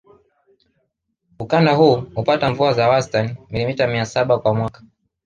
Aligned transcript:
Ukanda 1.39 1.73
huu 1.73 1.95
hupata 2.15 2.49
mvua 2.49 2.73
za 2.73 2.89
wastani 2.89 3.35
milimita 3.49 3.87
mia 3.87 4.05
saba 4.05 4.39
kwa 4.39 4.53
mwaka 4.55 4.83